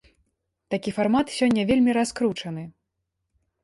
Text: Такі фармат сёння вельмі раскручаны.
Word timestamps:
Такі 0.75 0.93
фармат 0.97 1.27
сёння 1.37 1.69
вельмі 1.71 1.91
раскручаны. 2.01 2.63